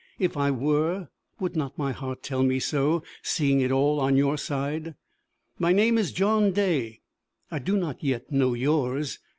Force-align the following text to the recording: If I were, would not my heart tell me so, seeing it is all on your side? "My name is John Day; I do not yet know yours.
If 0.17 0.35
I 0.35 0.49
were, 0.49 1.09
would 1.39 1.55
not 1.55 1.77
my 1.77 1.91
heart 1.91 2.23
tell 2.23 2.41
me 2.41 2.59
so, 2.59 3.03
seeing 3.21 3.59
it 3.61 3.65
is 3.67 3.71
all 3.71 3.99
on 3.99 4.17
your 4.17 4.35
side? 4.35 4.95
"My 5.59 5.73
name 5.73 5.99
is 5.99 6.11
John 6.11 6.53
Day; 6.53 7.01
I 7.51 7.59
do 7.59 7.77
not 7.77 8.03
yet 8.03 8.31
know 8.31 8.55
yours. 8.55 9.19